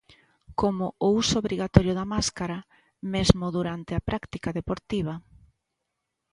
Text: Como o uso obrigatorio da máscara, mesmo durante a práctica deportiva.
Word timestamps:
Como 0.61 0.85
o 1.05 1.07
uso 1.21 1.35
obrigatorio 1.43 1.93
da 1.99 2.09
máscara, 2.13 2.59
mesmo 3.13 3.45
durante 3.57 3.91
a 3.95 4.03
práctica 4.09 4.55
deportiva. 4.59 5.15